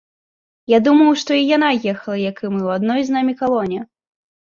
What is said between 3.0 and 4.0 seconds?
з намі калоне.